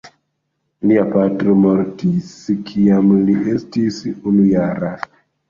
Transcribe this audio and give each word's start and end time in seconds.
Lia 0.91 1.03
patro 1.11 1.53
mortis 1.65 2.31
kiam 2.71 3.13
li 3.29 3.37
estis 3.53 4.01
unujara. 4.33 4.93